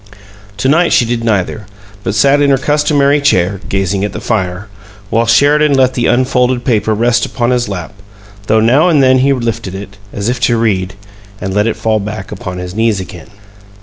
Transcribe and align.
To 0.57 0.67
night 0.67 0.91
she 0.93 1.05
did 1.05 1.23
neither, 1.23 1.67
but 2.03 2.15
sat 2.15 2.41
in 2.41 2.49
her 2.49 2.57
customary 2.57 3.21
chair, 3.21 3.59
gazing 3.69 4.03
at 4.03 4.13
the 4.13 4.19
fire, 4.19 4.67
while 5.11 5.27
Sheridan 5.27 5.75
let 5.75 5.93
the 5.93 6.07
unfolded 6.07 6.65
paper 6.65 6.95
rest 6.95 7.23
upon 7.23 7.51
his 7.51 7.69
lap, 7.69 7.93
though 8.47 8.59
now 8.61 8.89
and 8.89 9.03
then 9.03 9.19
he 9.19 9.31
lifted 9.31 9.75
it, 9.75 9.97
as 10.11 10.27
if 10.27 10.39
to 10.39 10.57
read, 10.57 10.95
and 11.39 11.53
let 11.53 11.67
it 11.67 11.75
fall 11.75 11.99
back 11.99 12.31
upon 12.31 12.57
his 12.57 12.73
knees 12.73 12.99
again. 12.99 13.29